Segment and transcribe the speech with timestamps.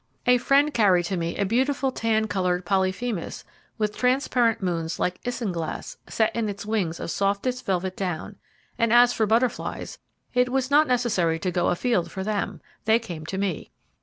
[0.25, 3.43] A friend carried to me a beautiful tan coloured Polyphemus
[3.77, 8.37] with transparent moons like isinglass set in its wings of softest velvet down,
[8.79, 9.99] and as for butterflies,
[10.33, 13.69] it was not necessary to go afield for them; they came to me.